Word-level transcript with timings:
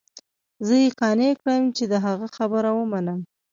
زه 0.65 0.75
يې 0.83 0.89
قانع 0.99 1.31
كړم 1.41 1.63
چې 1.77 1.83
د 1.91 1.93
هغه 2.05 2.27
خبره 2.37 2.69
ومنم. 2.73 3.19